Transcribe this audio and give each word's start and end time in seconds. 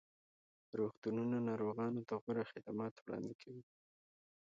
روغتونونه 0.79 1.37
ناروغانو 1.49 2.01
ته 2.07 2.13
غوره 2.23 2.43
خدمات 2.51 2.93
وړاندې 2.99 3.33
کوي. 3.41 3.63